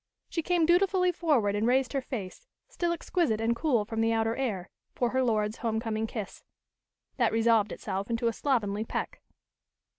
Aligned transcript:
She 0.29 0.41
came 0.41 0.65
dutifully 0.65 1.11
forward 1.11 1.53
and 1.55 1.67
raised 1.67 1.93
her 1.93 2.01
face, 2.01 2.47
still 2.67 2.91
exquisite 2.91 3.39
and 3.39 3.55
cool 3.55 3.85
from 3.85 4.01
the 4.01 4.11
outer 4.13 4.35
air, 4.35 4.71
for 4.95 5.11
her 5.11 5.21
lord's 5.21 5.57
home 5.57 5.79
coming 5.79 6.07
kiss. 6.07 6.43
That 7.17 7.31
resolved 7.31 7.71
itself 7.71 8.09
into 8.09 8.27
a 8.27 8.33
slovenly 8.33 8.83
peck. 8.83 9.21